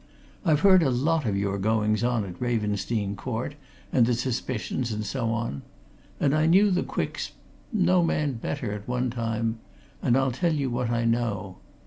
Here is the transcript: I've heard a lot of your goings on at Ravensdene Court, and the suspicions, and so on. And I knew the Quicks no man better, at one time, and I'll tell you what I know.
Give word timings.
I've 0.43 0.61
heard 0.61 0.81
a 0.81 0.89
lot 0.89 1.27
of 1.27 1.37
your 1.37 1.59
goings 1.59 2.03
on 2.03 2.25
at 2.25 2.39
Ravensdene 2.41 3.15
Court, 3.15 3.53
and 3.93 4.07
the 4.07 4.15
suspicions, 4.15 4.91
and 4.91 5.05
so 5.05 5.29
on. 5.29 5.61
And 6.19 6.33
I 6.33 6.47
knew 6.47 6.71
the 6.71 6.81
Quicks 6.81 7.33
no 7.71 8.03
man 8.03 8.33
better, 8.33 8.71
at 8.73 8.87
one 8.87 9.11
time, 9.11 9.59
and 10.01 10.17
I'll 10.17 10.31
tell 10.31 10.53
you 10.53 10.71
what 10.71 10.89
I 10.89 11.05
know. 11.05 11.57